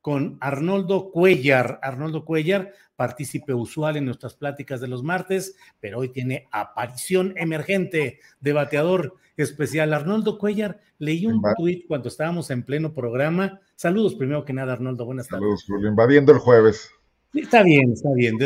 con 0.00 0.38
Arnoldo 0.40 1.10
Cuellar. 1.10 1.78
Arnoldo 1.82 2.24
Cuellar, 2.24 2.72
partícipe 2.96 3.54
usual 3.54 3.96
en 3.96 4.04
nuestras 4.04 4.34
pláticas 4.34 4.80
de 4.80 4.88
los 4.88 5.02
martes, 5.02 5.56
pero 5.80 5.98
hoy 5.98 6.10
tiene 6.10 6.48
aparición 6.50 7.34
emergente, 7.36 8.20
debateador 8.40 9.14
especial. 9.36 9.92
Arnoldo 9.92 10.38
Cuellar, 10.38 10.80
leí 10.98 11.26
un 11.26 11.42
tuit 11.56 11.86
cuando 11.86 12.08
estábamos 12.08 12.50
en 12.50 12.62
pleno 12.62 12.92
programa. 12.94 13.60
Saludos 13.76 14.14
primero 14.14 14.44
que 14.44 14.52
nada, 14.52 14.74
Arnoldo, 14.74 15.04
buenas 15.04 15.28
tardes. 15.28 15.64
Saludos, 15.66 15.88
invadiendo 15.88 16.32
el 16.32 16.38
jueves. 16.38 16.90
Está 17.32 17.62
bien, 17.62 17.92
está 17.92 18.10
bien, 18.14 18.38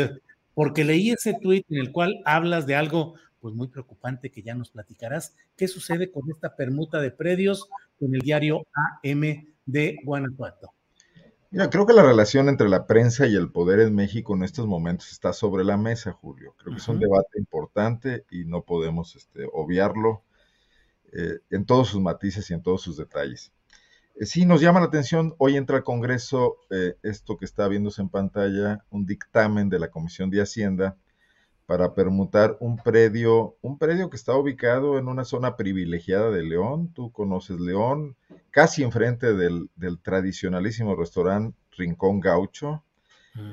porque 0.53 0.83
leí 0.83 1.11
ese 1.11 1.35
tuit 1.41 1.65
en 1.69 1.79
el 1.79 1.91
cual 1.91 2.21
hablas 2.25 2.67
de 2.67 2.75
algo 2.75 3.15
pues 3.39 3.53
muy 3.53 3.67
preocupante 3.67 4.31
que 4.31 4.41
ya 4.41 4.55
nos 4.55 4.71
platicarás. 4.71 5.35
¿Qué 5.55 5.67
sucede 5.67 6.11
con 6.11 6.29
esta 6.31 6.55
permuta 6.55 6.99
de 6.99 7.11
predios 7.11 7.69
con 7.99 8.15
el 8.15 8.21
diario 8.21 8.65
AM 9.03 9.53
de 9.65 9.97
Guanajuato? 10.03 10.74
Mira, 11.55 11.69
creo 11.69 11.85
que 11.85 11.93
la 11.93 12.03
relación 12.03 12.49
entre 12.49 12.67
la 12.67 12.85
prensa 12.85 13.27
y 13.27 13.35
el 13.37 13.49
poder 13.49 13.79
en 13.79 13.95
México 13.95 14.35
en 14.35 14.43
estos 14.43 14.67
momentos 14.67 15.13
está 15.13 15.31
sobre 15.31 15.63
la 15.63 15.77
mesa, 15.77 16.11
Julio. 16.11 16.53
Creo 16.57 16.73
que 16.73 16.81
es 16.81 16.87
un 16.89 16.99
debate 16.99 17.39
importante 17.39 18.25
y 18.29 18.43
no 18.43 18.63
podemos 18.63 19.15
este, 19.15 19.47
obviarlo 19.53 20.21
eh, 21.13 21.39
en 21.51 21.65
todos 21.65 21.87
sus 21.87 22.01
matices 22.01 22.51
y 22.51 22.55
en 22.55 22.61
todos 22.61 22.81
sus 22.81 22.97
detalles. 22.97 23.53
Eh, 24.15 24.25
sí, 24.25 24.45
nos 24.45 24.59
llama 24.59 24.81
la 24.81 24.87
atención, 24.87 25.33
hoy 25.37 25.55
entra 25.55 25.77
al 25.77 25.85
Congreso 25.85 26.57
eh, 26.71 26.97
esto 27.03 27.37
que 27.37 27.45
está 27.45 27.69
viéndose 27.69 28.01
en 28.01 28.09
pantalla, 28.09 28.83
un 28.89 29.05
dictamen 29.05 29.69
de 29.69 29.79
la 29.79 29.89
Comisión 29.89 30.29
de 30.29 30.41
Hacienda 30.41 30.97
para 31.65 31.93
permutar 31.93 32.57
un 32.59 32.77
predio, 32.77 33.57
un 33.61 33.77
predio 33.77 34.09
que 34.09 34.17
está 34.17 34.35
ubicado 34.35 34.99
en 34.99 35.07
una 35.07 35.25
zona 35.25 35.55
privilegiada 35.55 36.29
de 36.29 36.43
León. 36.43 36.93
Tú 36.93 37.11
conoces 37.11 37.59
León, 37.59 38.15
casi 38.51 38.83
enfrente 38.83 39.33
del, 39.33 39.69
tradicionalísimo 40.03 40.95
restaurante 40.95 41.57
Rincón 41.71 42.19
Gaucho, 42.19 42.83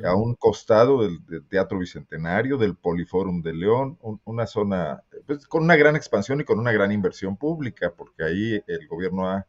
a 0.05 0.15
un 0.15 0.37
costado 0.37 1.03
del, 1.03 1.19
Teatro 1.49 1.79
Bicentenario, 1.79 2.57
del 2.57 2.77
Poliforum 2.77 3.43
de 3.43 3.53
León, 3.53 3.99
una 4.25 4.47
zona 4.47 5.03
pues, 5.27 5.47
con 5.49 5.65
una 5.65 5.75
gran 5.75 5.97
expansión 5.97 6.41
y 6.41 6.45
con 6.45 6.61
una 6.61 6.71
gran 6.71 6.93
inversión 6.93 7.37
pública, 7.37 7.93
porque 7.93 8.23
ahí 8.23 8.63
el 8.69 8.87
gobierno 8.87 9.29
ha, 9.29 9.45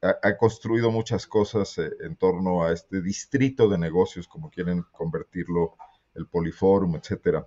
ha 0.00 0.36
construido 0.36 0.90
muchas 0.90 1.28
cosas 1.28 1.78
eh, 1.78 1.92
en 2.00 2.16
torno 2.16 2.64
a 2.64 2.72
este 2.72 3.02
distrito 3.02 3.68
de 3.68 3.78
negocios, 3.78 4.26
como 4.26 4.50
quieren 4.50 4.82
convertirlo 4.90 5.76
el 6.14 6.26
Poliforum, 6.26 6.96
etcétera. 6.96 7.46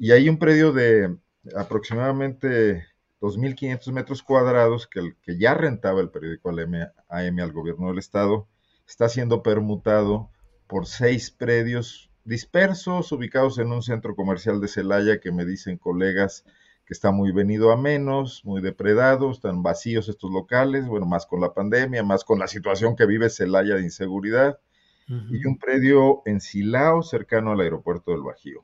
Y 0.00 0.12
hay 0.12 0.28
un 0.28 0.38
predio 0.38 0.72
de 0.72 1.18
aproximadamente 1.56 2.86
2.500 3.20 3.90
metros 3.90 4.22
cuadrados 4.22 4.86
que, 4.86 5.00
el, 5.00 5.16
que 5.16 5.36
ya 5.38 5.54
rentaba 5.54 6.00
el 6.00 6.10
periódico 6.10 6.50
AM 6.50 7.40
al 7.40 7.52
gobierno 7.52 7.88
del 7.88 7.98
estado, 7.98 8.46
está 8.86 9.08
siendo 9.08 9.42
permutado 9.42 10.30
por 10.68 10.86
seis 10.86 11.32
predios 11.32 12.12
dispersos, 12.24 13.10
ubicados 13.10 13.58
en 13.58 13.72
un 13.72 13.82
centro 13.82 14.14
comercial 14.14 14.60
de 14.60 14.68
Celaya 14.68 15.18
que 15.18 15.32
me 15.32 15.44
dicen 15.44 15.78
colegas 15.78 16.44
que 16.86 16.94
está 16.94 17.10
muy 17.10 17.32
venido 17.32 17.72
a 17.72 17.76
menos, 17.76 18.44
muy 18.44 18.62
depredado, 18.62 19.32
están 19.32 19.64
vacíos 19.64 20.08
estos 20.08 20.30
locales, 20.30 20.86
bueno, 20.86 21.06
más 21.06 21.26
con 21.26 21.40
la 21.40 21.52
pandemia, 21.52 22.04
más 22.04 22.24
con 22.24 22.38
la 22.38 22.46
situación 22.46 22.94
que 22.94 23.04
vive 23.04 23.30
Celaya 23.30 23.74
de 23.74 23.82
inseguridad, 23.82 24.60
y 25.08 25.44
un 25.46 25.58
predio 25.58 26.22
en 26.26 26.40
Silao, 26.40 27.02
cercano 27.02 27.52
al 27.52 27.60
aeropuerto 27.60 28.12
del 28.12 28.22
Bajío. 28.22 28.62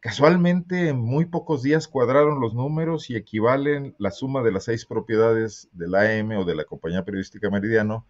Casualmente, 0.00 0.90
en 0.90 0.98
muy 0.98 1.26
pocos 1.26 1.64
días 1.64 1.88
cuadraron 1.88 2.40
los 2.40 2.54
números 2.54 3.10
y 3.10 3.16
equivalen 3.16 3.96
la 3.98 4.12
suma 4.12 4.42
de 4.42 4.52
las 4.52 4.64
seis 4.64 4.86
propiedades 4.86 5.68
del 5.72 5.96
AM 5.96 6.38
o 6.38 6.44
de 6.44 6.54
la 6.54 6.64
compañía 6.64 7.04
periodística 7.04 7.50
Meridiano 7.50 8.06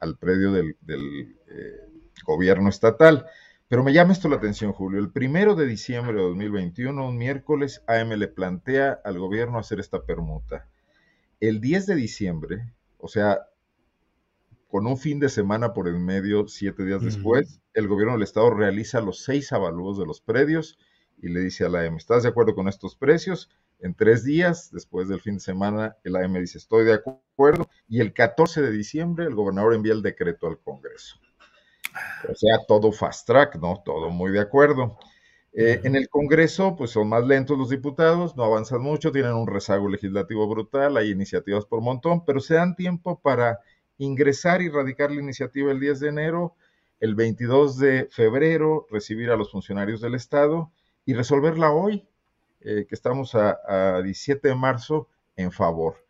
al 0.00 0.18
predio 0.18 0.52
del, 0.52 0.76
eh, 0.86 1.80
gobierno 2.26 2.68
estatal. 2.68 3.24
Pero 3.68 3.82
me 3.82 3.94
llama 3.94 4.12
esto 4.12 4.28
la 4.28 4.36
atención, 4.36 4.72
Julio. 4.72 5.00
El 5.00 5.12
primero 5.12 5.54
de 5.54 5.64
diciembre 5.64 6.14
de 6.14 6.22
2021, 6.22 7.08
un 7.08 7.16
miércoles, 7.16 7.82
AM 7.86 8.10
le 8.10 8.28
plantea 8.28 9.00
al 9.02 9.18
gobierno 9.18 9.58
hacer 9.58 9.80
esta 9.80 10.02
permuta. 10.02 10.68
El 11.38 11.62
10 11.62 11.86
de 11.86 11.94
diciembre, 11.94 12.74
o 12.98 13.08
sea, 13.08 13.46
con 14.68 14.86
un 14.86 14.98
fin 14.98 15.20
de 15.20 15.30
semana 15.30 15.72
por 15.72 15.88
en 15.88 16.04
medio, 16.04 16.48
siete 16.48 16.84
días 16.84 17.02
después, 17.02 17.60
el 17.72 17.88
gobierno 17.88 18.12
del 18.14 18.24
estado 18.24 18.50
realiza 18.50 19.00
los 19.00 19.24
seis 19.24 19.52
avalúos 19.52 19.98
de 19.98 20.04
los 20.04 20.20
predios 20.20 20.78
y 21.22 21.28
le 21.28 21.40
dice 21.40 21.64
a 21.64 21.68
la 21.68 21.80
AM, 21.82 21.96
¿estás 21.96 22.22
de 22.22 22.30
acuerdo 22.30 22.54
con 22.54 22.68
estos 22.68 22.96
precios? 22.96 23.50
En 23.78 23.94
tres 23.94 24.24
días, 24.24 24.70
después 24.72 25.08
del 25.08 25.20
fin 25.20 25.34
de 25.34 25.40
semana, 25.40 25.96
el 26.04 26.16
AM 26.16 26.34
dice, 26.34 26.58
estoy 26.58 26.84
de 26.84 26.94
acuerdo. 26.94 27.68
Y 27.88 28.00
el 28.00 28.12
14 28.12 28.62
de 28.62 28.70
diciembre, 28.70 29.26
el 29.26 29.34
gobernador 29.34 29.74
envía 29.74 29.92
el 29.92 30.02
decreto 30.02 30.46
al 30.46 30.58
Congreso. 30.58 31.16
O 32.28 32.34
sea, 32.34 32.58
todo 32.68 32.92
fast 32.92 33.26
track, 33.26 33.56
¿no? 33.56 33.82
Todo 33.84 34.10
muy 34.10 34.32
de 34.32 34.40
acuerdo. 34.40 34.98
Eh, 35.52 35.80
en 35.82 35.96
el 35.96 36.08
Congreso, 36.08 36.76
pues 36.76 36.90
son 36.90 37.08
más 37.08 37.26
lentos 37.26 37.58
los 37.58 37.70
diputados, 37.70 38.36
no 38.36 38.44
avanzan 38.44 38.82
mucho, 38.82 39.10
tienen 39.10 39.32
un 39.32 39.48
rezago 39.48 39.88
legislativo 39.88 40.46
brutal, 40.46 40.96
hay 40.96 41.10
iniciativas 41.10 41.64
por 41.64 41.80
montón, 41.80 42.24
pero 42.24 42.40
se 42.40 42.54
dan 42.54 42.76
tiempo 42.76 43.20
para 43.20 43.58
ingresar 43.98 44.62
y 44.62 44.68
radicar 44.68 45.10
la 45.10 45.20
iniciativa 45.20 45.72
el 45.72 45.80
10 45.80 46.00
de 46.00 46.08
enero, 46.08 46.54
el 47.00 47.14
22 47.14 47.78
de 47.78 48.08
febrero 48.10 48.86
recibir 48.90 49.30
a 49.30 49.36
los 49.36 49.50
funcionarios 49.50 50.00
del 50.00 50.14
Estado 50.14 50.70
y 51.04 51.14
resolverla 51.14 51.70
hoy, 51.70 52.06
eh, 52.60 52.86
que 52.88 52.94
estamos 52.94 53.34
a, 53.34 54.00
17 54.02 54.48
de 54.48 54.54
marzo, 54.54 55.08
en 55.36 55.52
favor. 55.52 56.04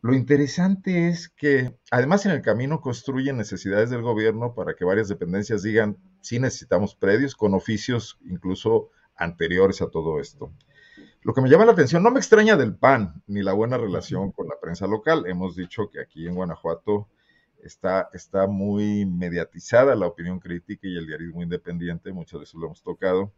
Lo 0.00 0.14
interesante 0.14 1.08
es 1.08 1.28
que 1.28 1.76
además 1.90 2.26
en 2.26 2.32
el 2.32 2.42
camino 2.42 2.80
construyen 2.80 3.36
necesidades 3.36 3.90
del 3.90 4.02
gobierno 4.02 4.54
para 4.54 4.74
que 4.74 4.84
varias 4.84 5.08
dependencias 5.08 5.62
digan, 5.62 5.96
sí 6.20 6.38
necesitamos 6.38 6.94
predios, 6.94 7.36
con 7.36 7.54
oficios 7.54 8.18
incluso 8.24 8.90
anteriores 9.16 9.80
a 9.80 9.90
todo 9.90 10.20
esto. 10.20 10.52
Lo 11.22 11.34
que 11.34 11.40
me 11.40 11.48
llama 11.48 11.66
la 11.66 11.72
atención, 11.72 12.02
no 12.02 12.10
me 12.10 12.18
extraña 12.18 12.56
del 12.56 12.74
PAN 12.74 13.22
ni 13.28 13.42
la 13.42 13.52
buena 13.52 13.78
relación 13.78 14.32
con 14.32 14.48
la 14.48 14.58
prensa 14.60 14.88
local. 14.88 15.24
Hemos 15.26 15.54
dicho 15.54 15.88
que 15.88 16.00
aquí 16.00 16.26
en 16.26 16.34
Guanajuato 16.34 17.08
está, 17.62 18.08
está 18.12 18.48
muy 18.48 19.06
mediatizada 19.06 19.94
la 19.94 20.08
opinión 20.08 20.40
crítica 20.40 20.88
y 20.88 20.96
el 20.96 21.06
diarismo 21.06 21.42
independiente, 21.42 22.12
muchas 22.12 22.40
veces 22.40 22.54
lo 22.54 22.66
hemos 22.66 22.82
tocado 22.82 23.32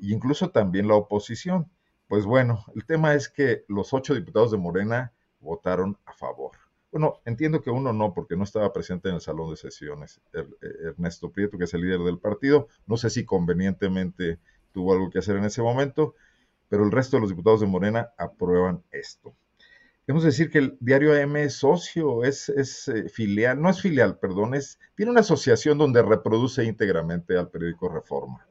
incluso 0.00 0.50
también 0.50 0.88
la 0.88 0.94
oposición. 0.94 1.70
Pues 2.08 2.24
bueno, 2.24 2.64
el 2.74 2.84
tema 2.84 3.14
es 3.14 3.28
que 3.28 3.64
los 3.68 3.92
ocho 3.92 4.14
diputados 4.14 4.50
de 4.50 4.58
Morena 4.58 5.12
votaron 5.40 5.98
a 6.04 6.12
favor. 6.12 6.52
Bueno, 6.90 7.20
entiendo 7.24 7.62
que 7.62 7.70
uno 7.70 7.92
no, 7.92 8.12
porque 8.12 8.36
no 8.36 8.42
estaba 8.42 8.72
presente 8.72 9.08
en 9.08 9.16
el 9.16 9.20
salón 9.20 9.50
de 9.50 9.56
sesiones, 9.56 10.20
er, 10.32 10.48
eh, 10.60 10.88
Ernesto 10.88 11.30
Prieto, 11.30 11.56
que 11.56 11.64
es 11.64 11.74
el 11.74 11.82
líder 11.82 12.00
del 12.00 12.18
partido. 12.18 12.66
No 12.86 12.96
sé 12.96 13.10
si 13.10 13.24
convenientemente 13.24 14.40
tuvo 14.72 14.92
algo 14.92 15.10
que 15.10 15.20
hacer 15.20 15.36
en 15.36 15.44
ese 15.44 15.62
momento, 15.62 16.14
pero 16.68 16.84
el 16.84 16.90
resto 16.90 17.16
de 17.16 17.20
los 17.20 17.30
diputados 17.30 17.60
de 17.60 17.66
Morena 17.66 18.10
aprueban 18.18 18.82
esto. 18.90 19.34
hemos 20.08 20.24
de 20.24 20.30
decir 20.30 20.50
que 20.50 20.58
el 20.58 20.76
diario 20.80 21.12
AM 21.14 21.36
es 21.36 21.54
socio, 21.54 22.24
es, 22.24 22.48
es 22.48 22.88
eh, 22.88 23.08
filial, 23.08 23.62
no 23.62 23.70
es 23.70 23.80
filial, 23.80 24.18
perdón, 24.18 24.54
es, 24.54 24.80
tiene 24.96 25.12
una 25.12 25.20
asociación 25.20 25.78
donde 25.78 26.02
reproduce 26.02 26.64
íntegramente 26.64 27.36
al 27.38 27.50
periódico 27.50 27.88
Reforma 27.88 28.44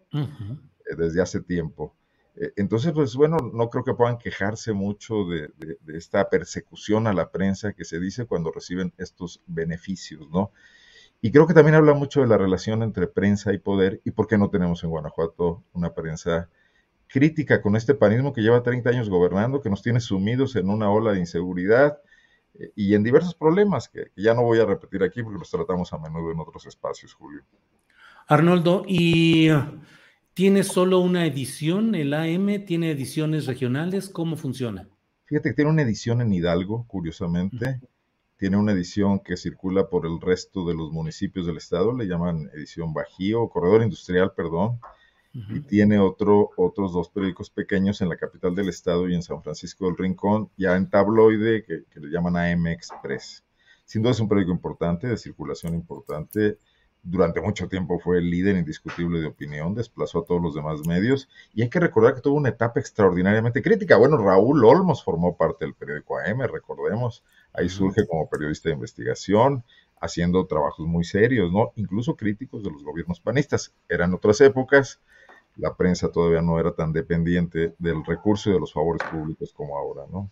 desde 0.97 1.21
hace 1.21 1.41
tiempo. 1.41 1.95
Eh, 2.35 2.53
entonces, 2.55 2.91
pues 2.93 3.15
bueno, 3.15 3.37
no 3.53 3.69
creo 3.69 3.83
que 3.83 3.93
puedan 3.93 4.17
quejarse 4.17 4.73
mucho 4.73 5.25
de, 5.25 5.49
esta 5.93 6.29
persecución 6.29 7.07
a 7.07 7.13
la 7.13 7.31
prensa 7.31 7.73
que 7.73 7.85
se 7.85 7.99
dice 7.99 8.25
cuando 8.25 8.51
reciben 8.51 8.93
estos 8.97 9.41
beneficios, 9.45 10.29
¿no? 10.29 10.51
Y 11.21 11.31
creo 11.31 11.47
que 11.47 11.53
también 11.53 11.75
habla 11.75 11.93
mucho 11.93 12.21
de 12.21 12.27
la 12.27 12.37
relación 12.37 12.81
entre 12.81 13.07
prensa 13.07 13.51
y 13.51 13.57
poder 13.57 14.01
y 14.05 14.11
por 14.11 14.27
qué 14.27 14.37
no 14.37 14.49
tenemos 14.49 14.83
en 14.83 14.89
Guanajuato 14.89 15.63
una 15.73 15.93
prensa 15.93 16.49
crítica 17.07 17.61
con 17.61 17.75
este 17.75 17.93
panismo 17.93 18.31
que 18.31 18.41
lleva 18.41 18.63
30 18.63 18.89
años 18.89 19.09
gobernando, 19.09 19.59
que 19.61 19.69
nos 19.69 19.81
tiene 19.81 19.99
sumidos 19.99 20.55
en 20.55 20.69
una 20.69 20.89
ola 20.89 21.11
de 21.11 21.19
inseguridad 21.19 21.97
eh, 22.57 22.71
y 22.75 22.95
en 22.95 23.03
diversos 23.03 23.35
problemas 23.35 23.89
que, 23.89 24.11
ya 24.15 24.33
no 24.33 24.43
voy 24.43 24.59
a 24.59 24.65
repetir 24.65 25.03
aquí 25.03 25.21
porque 25.21 25.39
los 25.39 25.51
tratamos 25.51 25.91
a 25.91 25.97
menudo 25.97 26.31
en 26.31 26.39
otros 26.39 26.65
espacios, 26.67 27.13
Julio. 27.13 27.41
Arnoldo, 28.27 28.85
¿y 28.87 29.49
tiene 30.39 30.63
solo 30.63 30.99
una 30.99 31.25
edición 31.25 31.95
el 31.95 32.13
AM? 32.13 32.63
¿Tiene 32.63 32.91
ediciones 32.91 33.45
regionales? 33.45 34.07
¿Cómo 34.07 34.37
funciona? 34.37 34.87
Fíjate 35.25 35.49
que 35.49 35.55
tiene 35.55 35.69
una 35.69 35.81
edición 35.81 36.21
en 36.21 36.31
Hidalgo, 36.31 36.87
curiosamente. 36.87 37.81
Tiene 38.37 38.55
una 38.55 38.71
edición 38.71 39.19
que 39.19 39.35
circula 39.35 39.89
por 39.89 40.05
el 40.05 40.21
resto 40.21 40.65
de 40.65 40.75
los 40.75 40.93
municipios 40.93 41.45
del 41.45 41.57
estado, 41.57 41.93
le 41.93 42.05
llaman 42.05 42.49
edición 42.53 42.93
Bajío, 42.93 43.49
Corredor 43.49 43.83
Industrial, 43.83 44.31
perdón 44.33 44.79
y 45.33 45.59
tiene 45.59 45.99
otro, 45.99 46.51
otros 46.55 46.93
dos 46.93 47.09
periódicos 47.09 47.49
pequeños 47.49 47.99
en 47.99 48.07
la 48.07 48.15
capital 48.15 48.55
del 48.55 48.69
estado 48.69 49.09
y 49.09 49.15
en 49.15 49.21
San 49.21 49.43
Francisco 49.43 49.87
del 49.87 49.97
Rincón, 49.97 50.49
ya 50.55 50.77
en 50.77 50.89
tabloide, 50.89 51.65
que, 51.65 51.99
le 51.99 52.09
llaman 52.09 52.37
AM 52.37 52.67
Express. 52.67 53.43
Sin 53.83 54.01
duda 54.01 54.13
es 54.13 54.21
un 54.21 54.29
periódico 54.29 54.53
importante, 54.53 55.05
de 55.05 55.17
circulación 55.17 55.75
importante. 55.75 56.59
Durante 57.01 57.39
mucho 57.41 57.67
tiempo 57.69 57.97
fue 57.99 58.17
el 58.17 58.29
líder 58.29 58.57
indiscutible 58.57 59.21
de 59.21 59.27
opinión, 59.27 59.73
desplazó 59.73 60.19
a 60.19 60.25
todos 60.25 60.41
los 60.41 60.53
demás 60.53 60.85
medios 60.85 61.29
y 61.53 61.61
hay 61.61 61.69
que 61.69 61.79
recordar 61.79 62.13
que 62.13 62.21
tuvo 62.21 62.35
una 62.35 62.49
etapa 62.49 62.79
extraordinariamente 62.79 63.61
crítica. 63.61 63.97
Bueno, 63.97 64.17
Raúl 64.17 64.63
Olmos 64.65 65.03
formó 65.03 65.37
parte 65.37 65.65
del 65.65 65.73
periódico 65.73 66.19
AM, 66.19 66.41
recordemos, 66.41 67.23
ahí 67.53 67.69
surge 67.69 68.05
como 68.05 68.29
periodista 68.29 68.69
de 68.69 68.75
investigación, 68.75 69.63
haciendo 70.01 70.45
trabajos 70.45 70.85
muy 70.87 71.03
serios, 71.03 71.51
¿no? 71.51 71.71
Incluso 71.75 72.15
críticos 72.15 72.63
de 72.63 72.71
los 72.71 72.83
gobiernos 72.83 73.19
panistas. 73.19 73.73
Eran 73.87 74.13
otras 74.13 74.41
épocas, 74.41 74.99
la 75.55 75.75
prensa 75.75 76.11
todavía 76.11 76.41
no 76.41 76.59
era 76.59 76.73
tan 76.73 76.91
dependiente 76.93 77.75
del 77.79 78.03
recurso 78.05 78.49
y 78.49 78.53
de 78.53 78.59
los 78.59 78.73
favores 78.73 79.01
públicos 79.09 79.53
como 79.53 79.77
ahora, 79.77 80.03
¿no? 80.11 80.29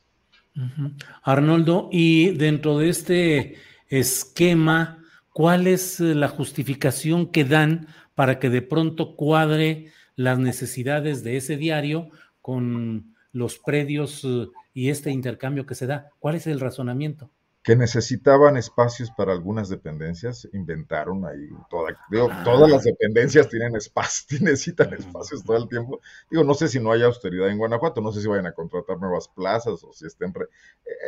Arnoldo, 1.23 1.89
y 1.91 2.31
dentro 2.31 2.77
de 2.79 2.89
este 2.89 3.55
esquema, 3.89 5.03
¿cuál 5.37 5.67
es 5.67 5.99
eh, 5.99 6.15
la 6.15 6.29
justificación 6.29 7.27
que 7.27 7.45
dan 7.45 7.89
para 8.15 8.39
que 8.39 8.49
de 8.49 8.63
pronto 8.63 9.15
cuadre 9.15 9.91
las 10.15 10.39
necesidades 10.39 11.23
de 11.23 11.37
ese 11.37 11.57
diario 11.57 12.09
con 12.41 13.13
los 13.33 13.59
predios 13.59 14.23
eh, 14.23 14.47
y 14.73 14.89
este 14.89 15.11
intercambio 15.11 15.67
que 15.67 15.75
se 15.75 15.85
da? 15.85 16.09
¿Cuál 16.17 16.37
es 16.37 16.47
el 16.47 16.59
razonamiento? 16.59 17.29
Que 17.67 17.75
necesitaban 17.75 18.55
espacios 18.55 19.11
para 19.11 19.33
algunas 19.33 19.67
dependencias, 19.67 20.47
inventaron 20.53 21.25
ahí 21.25 21.49
toda, 21.69 21.91
ah. 21.91 22.41
todas 22.45 22.71
las 22.71 22.85
dependencias 22.85 23.49
tienen 23.49 23.75
espacio, 23.75 24.37
necesitan 24.41 24.93
espacios 24.93 25.43
todo 25.43 25.57
el 25.57 25.67
tiempo. 25.67 25.99
Digo, 26.31 26.45
no 26.45 26.53
sé 26.53 26.69
si 26.69 26.79
no 26.79 26.93
hay 26.93 27.03
austeridad 27.03 27.49
en 27.49 27.57
Guanajuato, 27.57 27.99
no 27.99 28.13
sé 28.13 28.21
si 28.21 28.27
vayan 28.29 28.47
a 28.47 28.53
contratar 28.53 28.97
nuevas 28.99 29.27
plazas 29.27 29.83
o 29.83 29.91
si 29.91 30.07
estén... 30.07 30.33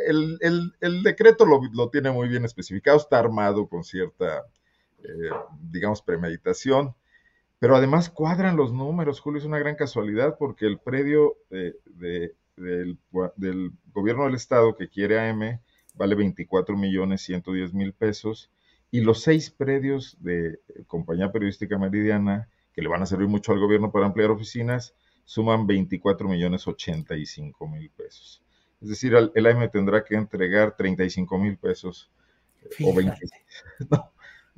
El, 0.06 0.38
el, 0.82 1.02
decreto 1.02 1.46
lo, 1.46 1.62
lo, 1.72 1.88
tiene 1.88 2.10
muy 2.10 2.28
bien 2.28 2.44
especificado, 2.44 2.98
está 2.98 3.18
armado 3.18 3.66
con 3.66 3.82
cierta, 3.82 4.44
eh, 5.02 5.30
digamos, 5.62 6.02
premeditación, 6.02 6.94
pero 7.58 7.74
además 7.74 8.10
cuadran 8.10 8.58
los 8.58 8.70
números, 8.70 9.20
Julio, 9.20 9.38
es 9.38 9.46
una 9.46 9.58
gran 9.58 9.76
casualidad 9.76 10.36
porque 10.38 10.66
el 10.66 10.78
predio 10.78 11.38
de, 11.48 11.74
del, 11.86 12.98
del 13.36 13.72
gobierno 13.94 14.24
del 14.24 14.34
estado 14.34 14.76
que 14.76 14.90
quiere 14.90 15.18
AM 15.18 15.58
vale 15.94 16.14
24 16.14 16.76
millones 16.76 17.22
110 17.22 17.74
mil 17.74 17.92
pesos 17.92 18.50
y 18.90 19.00
los 19.00 19.22
seis 19.22 19.50
predios 19.50 20.16
de 20.20 20.60
Compañía 20.86 21.30
Periodística 21.32 21.78
Meridiana 21.78 22.48
que 22.72 22.82
le 22.82 22.88
van 22.88 23.02
a 23.02 23.06
servir 23.06 23.28
mucho 23.28 23.52
al 23.52 23.60
gobierno 23.60 23.90
para 23.90 24.06
ampliar 24.06 24.30
oficinas 24.30 24.94
suman 25.24 25.66
24 25.66 26.28
millones 26.28 26.66
85 26.66 27.68
mil 27.68 27.90
pesos. 27.90 28.42
Es 28.80 28.88
decir, 28.88 29.14
el 29.14 29.46
AM 29.46 29.70
tendrá 29.70 30.02
que 30.04 30.16
entregar 30.16 30.76
35 30.76 31.38
mil 31.38 31.56
pesos 31.56 32.10
o 32.82 32.94
20. 32.94 33.16
No. 33.90 34.12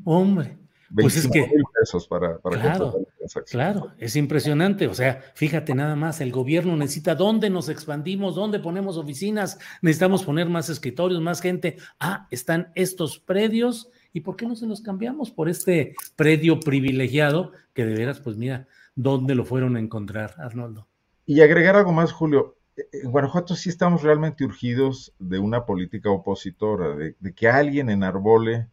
Hombre, 0.05 0.57
pues 0.95 1.17
es 1.17 1.29
que, 1.29 1.51
pesos 1.79 2.07
para, 2.07 2.39
para 2.39 2.61
claro, 2.61 3.07
claro, 3.51 3.93
es 3.99 4.17
impresionante. 4.17 4.87
O 4.87 4.95
sea, 4.95 5.23
fíjate 5.35 5.75
nada 5.75 5.97
más, 5.97 6.21
el 6.21 6.33
gobierno 6.33 6.77
necesita 6.77 7.15
dónde 7.15 7.51
nos 7.51 7.69
expandimos, 7.69 8.35
dónde 8.35 8.59
ponemos 8.59 8.97
oficinas, 8.97 9.59
necesitamos 9.81 10.25
poner 10.25 10.49
más 10.49 10.69
escritorios, 10.69 11.21
más 11.21 11.41
gente. 11.41 11.77
Ah, 11.99 12.27
están 12.31 12.73
estos 12.75 13.19
predios 13.19 13.91
y 14.13 14.21
¿por 14.21 14.37
qué 14.37 14.47
no 14.47 14.55
se 14.57 14.67
los 14.67 14.83
cambiamos 14.83 15.31
por 15.31 15.49
este 15.49 15.95
predio 16.17 16.61
privilegiado 16.61 17.53
que 17.73 17.87
de 17.87 17.95
veras, 17.95 18.21
pues 18.21 18.37
mira, 18.37 18.69
dónde 18.95 19.35
lo 19.35 19.45
fueron 19.45 19.77
a 19.77 19.81
encontrar, 19.81 20.35
Arnoldo? 20.39 20.87
Y 21.25 21.41
agregar 21.41 21.77
algo 21.77 21.93
más, 21.93 22.13
Julio. 22.13 22.57
En 22.93 23.11
Guanajuato 23.11 23.55
sí 23.55 23.69
estamos 23.69 24.03
realmente 24.03 24.45
urgidos 24.45 25.13
de 25.19 25.39
una 25.39 25.65
política 25.65 26.11
opositora, 26.11 26.97
de, 26.97 27.15
de 27.19 27.33
que 27.33 27.49
alguien 27.49 27.89
enarbole 27.89 28.69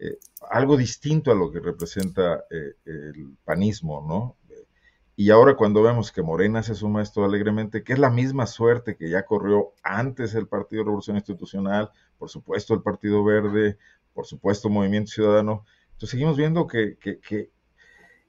eh, 0.00 0.18
algo 0.50 0.76
distinto 0.76 1.32
a 1.32 1.34
lo 1.34 1.50
que 1.50 1.60
representa 1.60 2.44
eh, 2.50 2.74
el 2.84 3.36
panismo, 3.44 4.04
¿no? 4.06 4.36
Y 5.16 5.30
ahora 5.30 5.56
cuando 5.56 5.82
vemos 5.82 6.12
que 6.12 6.22
Morena 6.22 6.62
se 6.62 6.76
suma 6.76 7.00
a 7.00 7.02
esto 7.02 7.24
alegremente, 7.24 7.82
que 7.82 7.92
es 7.92 7.98
la 7.98 8.08
misma 8.08 8.46
suerte 8.46 8.96
que 8.96 9.10
ya 9.10 9.24
corrió 9.24 9.72
antes 9.82 10.32
el 10.36 10.46
Partido 10.46 10.84
Revolución 10.84 11.16
Institucional, 11.16 11.90
por 12.18 12.28
supuesto 12.30 12.72
el 12.72 12.82
Partido 12.82 13.24
Verde, 13.24 13.78
por 14.14 14.26
supuesto 14.26 14.68
Movimiento 14.68 15.10
Ciudadano, 15.10 15.64
entonces 15.88 16.10
seguimos 16.10 16.36
viendo 16.36 16.68
que, 16.68 16.96
que, 16.98 17.50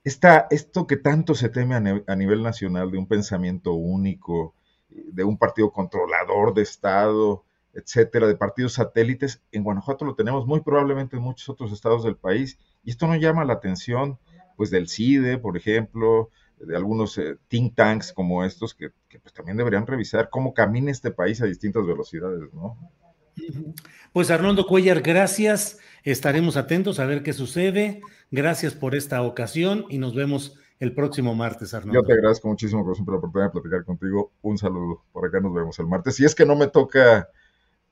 esto 0.04 0.88
que 0.88 0.98
tanto 0.98 1.36
se 1.36 1.50
teme 1.50 1.76
a, 1.76 2.16
nivel 2.16 2.42
nacional 2.42 2.90
de 2.90 2.98
un 2.98 3.06
pensamiento 3.06 3.74
único, 3.74 4.56
de 4.90 5.24
un 5.24 5.38
partido 5.38 5.72
controlador 5.72 6.56
de 6.56 6.64
Estado, 6.64 7.44
etcétera, 7.74 8.28
de 8.28 8.36
partidos 8.36 8.74
satélites. 8.74 9.42
En 9.52 9.64
Guanajuato 9.64 10.06
lo 10.06 10.16
tenemos 10.16 10.46
muy 10.46 10.62
probablemente 10.62 11.18
en 11.18 11.24
muchos 11.24 11.50
otros 11.50 11.72
estados 11.72 12.04
del 12.04 12.16
país. 12.16 12.58
Y 12.84 12.92
esto 12.92 13.08
no 13.08 13.16
llama 13.16 13.46
la 13.46 13.54
atención, 13.54 14.18
pues, 14.56 14.70
del 14.70 14.88
CIDE, 14.88 15.38
por 15.38 15.58
ejemplo, 15.58 16.30
de 16.60 16.76
algunos 16.76 17.18
eh, 17.18 17.38
think 17.48 17.76
tanks 17.76 18.12
como 18.12 18.44
estos, 18.44 18.74
que, 18.74 18.92
pues, 19.10 19.34
también 19.34 19.58
deberían 19.58 19.88
revisar 19.88 20.30
cómo 20.30 20.54
camina 20.54 20.92
este 20.92 21.12
país 21.12 21.42
a 21.42 21.46
distintas 21.46 21.86
velocidades, 21.86 22.54
¿no? 22.54 22.78
Pues 24.12 24.32
Arnoldo 24.32 24.68
Cuellar, 24.68 25.02
gracias. 25.02 25.80
Estaremos 26.04 26.58
atentos 26.58 27.00
a 27.00 27.06
ver 27.06 27.24
qué 27.24 27.32
sucede. 27.32 28.02
Gracias 28.32 28.74
por 28.74 28.96
esta 28.96 29.22
ocasión 29.22 29.86
y 29.90 29.98
nos 29.98 30.14
vemos 30.14 30.58
el 30.80 30.94
próximo 30.94 31.36
martes, 31.36 31.74
Arnoldo. 31.74 32.02
Yo 32.02 32.06
te 32.06 32.14
agradezco 32.14 32.48
muchísimo 32.48 32.84
por 32.84 32.98
la 32.98 33.18
oportunidad 33.18 33.48
de 33.48 33.52
platicar 33.52 33.86
contigo. 33.86 34.34
Un 34.42 34.58
saludo. 34.58 35.04
Por 35.14 35.26
acá 35.26 35.40
nos 35.40 35.54
vemos 35.54 35.80
el 35.80 35.88
martes. 35.88 36.20
Y 36.20 36.26
es 36.26 36.36
que 36.36 36.46
no 36.46 36.56
me 36.56 36.68
toca 36.68 37.30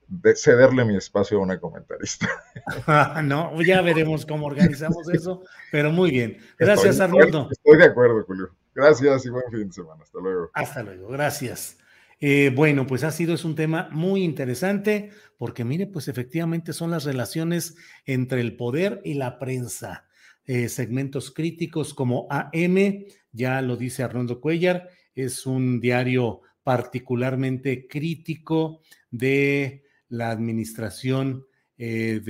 de 0.08 0.36
cederle 0.36 0.86
mi 0.86 0.96
espacio 0.96 1.38
a 1.38 1.42
una 1.42 1.60
comentarista. 1.60 2.28
no, 3.24 3.62
ya 3.62 3.82
veremos 3.82 4.26
cómo 4.26 4.48
organizamos 4.48 5.10
eso, 5.10 5.44
pero 5.72 5.92
muy 5.92 6.12
bien. 6.12 6.38
Gracias, 6.58 7.00
Arnoldo. 7.00 7.50
Estoy 7.52 7.78
de 7.78 7.86
acuerdo, 7.86 8.24
Julio. 8.26 8.50
Gracias 8.74 9.26
y 9.26 9.30
buen 9.30 9.50
fin 9.52 9.68
de 9.68 9.74
semana. 9.74 10.04
Hasta 10.04 10.20
luego. 10.20 10.50
Hasta 10.54 10.84
luego, 10.84 11.08
gracias. 11.10 11.78
Eh, 12.20 12.52
bueno, 12.56 12.88
pues 12.88 13.04
ha 13.04 13.12
sido, 13.12 13.36
es 13.36 13.46
un 13.46 13.56
tema 13.56 13.90
muy 13.92 14.24
interesante, 14.24 15.12
porque 15.38 15.64
mire, 15.64 15.88
pues 15.88 16.08
efectivamente 16.08 16.74
son 16.74 16.92
las 16.92 17.04
relaciones 17.04 17.76
entre 18.06 18.42
el 18.42 18.56
poder 18.56 19.02
y 19.04 19.14
la 19.16 19.38
prensa. 19.40 20.08
Eh, 20.46 20.70
segmentos 20.70 21.32
críticos 21.32 21.94
como 21.94 22.26
AM, 22.30 23.06
ya 23.32 23.62
lo 23.62 23.76
dice 23.76 24.04
Arnoldo 24.04 24.40
Cuellar, 24.40 24.90
es 25.14 25.46
un 25.46 25.80
diario 25.80 26.42
particularmente 26.64 27.88
crítico 27.88 28.82
de 29.12 29.84
la 30.10 30.32
administración 30.32 31.46
eh, 31.80 32.22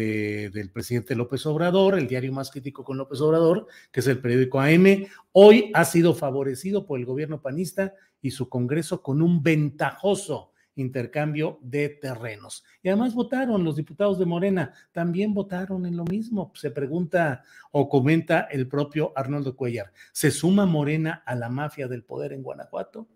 del 0.53 0.71
presidente 0.71 1.15
López 1.15 1.45
Obrador, 1.45 1.97
el 1.97 2.07
diario 2.07 2.33
más 2.33 2.51
crítico 2.51 2.83
con 2.83 2.97
López 2.97 3.21
Obrador, 3.21 3.67
que 3.91 4.01
es 4.01 4.07
el 4.07 4.19
periódico 4.19 4.59
AM, 4.59 5.07
hoy 5.31 5.71
ha 5.73 5.85
sido 5.85 6.13
favorecido 6.13 6.85
por 6.85 6.99
el 6.99 7.05
gobierno 7.05 7.41
panista 7.41 7.93
y 8.21 8.31
su 8.31 8.49
Congreso 8.49 9.01
con 9.01 9.21
un 9.21 9.41
ventajoso 9.41 10.51
intercambio 10.75 11.59
de 11.61 11.89
terrenos. 11.89 12.63
Y 12.83 12.89
además 12.89 13.13
votaron 13.13 13.63
los 13.63 13.75
diputados 13.75 14.19
de 14.19 14.25
Morena, 14.25 14.73
también 14.91 15.33
votaron 15.33 15.85
en 15.85 15.97
lo 15.97 16.03
mismo. 16.03 16.51
Se 16.55 16.71
pregunta 16.71 17.43
o 17.71 17.89
comenta 17.89 18.41
el 18.51 18.67
propio 18.67 19.13
Arnoldo 19.15 19.55
Cuellar, 19.55 19.91
¿se 20.11 20.29
suma 20.31 20.65
Morena 20.65 21.23
a 21.25 21.35
la 21.35 21.49
mafia 21.49 21.87
del 21.87 22.03
poder 22.03 22.33
en 22.33 22.43
Guanajuato? 22.43 23.07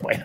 Bueno, 0.00 0.24